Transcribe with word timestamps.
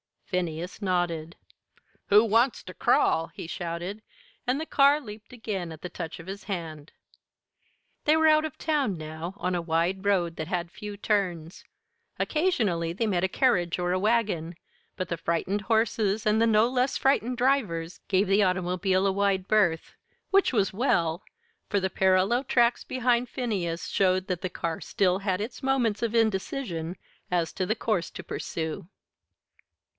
Phineas 0.25 0.81
nodded. 0.81 1.35
"Who 2.07 2.23
wants 2.23 2.63
ter 2.63 2.73
crawl?" 2.73 3.27
he 3.35 3.45
shouted; 3.47 4.01
and 4.47 4.59
the 4.59 4.65
car 4.65 4.99
leaped 5.01 5.31
again 5.33 5.71
at 5.73 5.81
the 5.81 5.89
touch 5.89 6.19
of 6.19 6.25
his 6.25 6.45
hand. 6.45 6.93
They 8.05 8.15
were 8.17 8.27
out 8.27 8.45
of 8.45 8.57
the 8.57 8.63
town 8.63 8.97
now, 8.97 9.33
on 9.37 9.53
a 9.53 9.61
wide 9.61 10.03
road 10.05 10.37
that 10.37 10.47
had 10.47 10.71
few 10.71 10.95
turns. 10.97 11.65
Occasionally 12.17 12.93
they 12.93 13.05
met 13.05 13.25
a 13.25 13.27
carriage 13.27 13.77
or 13.77 13.91
a 13.91 13.99
wagon, 13.99 14.55
but 14.95 15.09
the 15.09 15.17
frightened 15.17 15.61
horses 15.63 16.25
and 16.25 16.41
the 16.41 16.47
no 16.47 16.67
less 16.67 16.97
frightened 16.97 17.37
drivers 17.37 17.99
gave 18.07 18.27
the 18.27 18.41
automobile 18.41 19.05
a 19.05 19.11
wide 19.11 19.47
berth 19.49 19.93
which 20.31 20.53
was 20.53 20.73
well; 20.73 21.23
for 21.69 21.79
the 21.81 21.91
parallel 21.91 22.45
tracks 22.45 22.85
behind 22.85 23.27
Phineas 23.29 23.87
showed 23.89 24.27
that 24.27 24.41
the 24.41 24.49
car 24.49 24.79
still 24.81 25.19
had 25.19 25.41
its 25.41 25.61
moments 25.61 26.01
of 26.01 26.15
indecision 26.15 26.95
as 27.29 27.51
to 27.53 27.65
the 27.67 27.75
course 27.75 28.09
to 28.11 28.23
pursue. 28.23 28.87